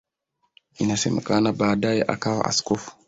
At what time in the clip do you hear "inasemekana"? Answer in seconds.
0.79-1.53